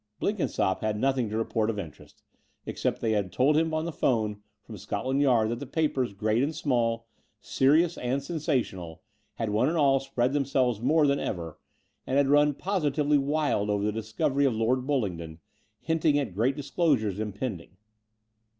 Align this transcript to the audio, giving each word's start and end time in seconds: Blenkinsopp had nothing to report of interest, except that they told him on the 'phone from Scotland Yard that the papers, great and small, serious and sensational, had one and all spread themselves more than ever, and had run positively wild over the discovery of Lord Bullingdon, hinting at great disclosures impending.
Blenkinsopp 0.19 0.81
had 0.81 0.97
nothing 0.99 1.29
to 1.29 1.37
report 1.37 1.69
of 1.69 1.77
interest, 1.77 2.23
except 2.65 3.01
that 3.01 3.07
they 3.23 3.29
told 3.29 3.55
him 3.55 3.71
on 3.71 3.85
the 3.85 3.91
'phone 3.91 4.41
from 4.63 4.75
Scotland 4.79 5.21
Yard 5.21 5.49
that 5.49 5.59
the 5.59 5.67
papers, 5.67 6.15
great 6.15 6.41
and 6.41 6.55
small, 6.55 7.05
serious 7.39 7.99
and 7.99 8.23
sensational, 8.23 9.03
had 9.35 9.51
one 9.51 9.69
and 9.69 9.77
all 9.77 9.99
spread 9.99 10.33
themselves 10.33 10.81
more 10.81 11.05
than 11.05 11.19
ever, 11.19 11.59
and 12.07 12.17
had 12.17 12.29
run 12.29 12.55
positively 12.55 13.19
wild 13.19 13.69
over 13.69 13.83
the 13.83 13.91
discovery 13.91 14.45
of 14.45 14.55
Lord 14.55 14.87
Bullingdon, 14.87 15.37
hinting 15.81 16.17
at 16.17 16.33
great 16.33 16.55
disclosures 16.55 17.19
impending. 17.19 17.77